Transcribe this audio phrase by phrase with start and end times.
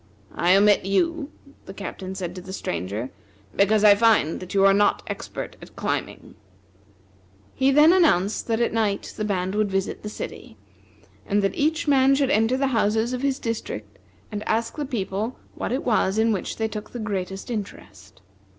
[0.33, 1.29] "I omit you,"
[1.67, 3.11] the Captain said to the Stranger,
[3.55, 6.33] "because I find that you are not expert at climbing."
[7.53, 10.57] He then announced that at night the band would visit the city,
[11.23, 13.99] and that each man should enter the houses in his district,
[14.31, 18.21] and ask the people what it was in which they took the greatest interest.